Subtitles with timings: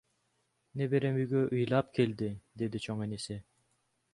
[0.81, 2.31] Неберем үйгө ыйлап келди,—
[2.63, 3.39] деди чоң энеси.